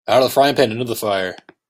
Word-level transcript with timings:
Out 0.07 0.17
of 0.23 0.29
the 0.29 0.33
frying 0.33 0.55
pan 0.55 0.71
into 0.71 0.83
the 0.83 0.95
fire. 0.95 1.35